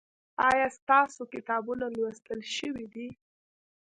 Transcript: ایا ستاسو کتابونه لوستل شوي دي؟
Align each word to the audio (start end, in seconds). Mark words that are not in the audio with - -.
ایا 0.49 0.67
ستاسو 0.77 1.21
کتابونه 1.33 1.85
لوستل 1.97 2.39
شوي 2.55 2.85
دي؟ 2.93 3.07